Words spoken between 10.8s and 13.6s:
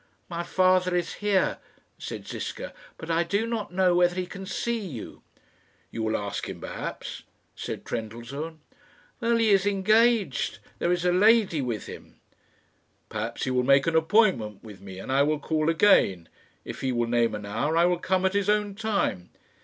is a lady with him." "Perhaps he